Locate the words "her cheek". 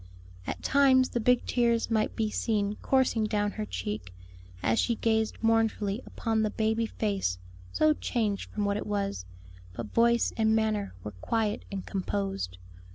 3.51-4.11